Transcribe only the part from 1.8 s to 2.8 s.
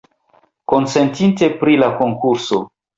la konkurso!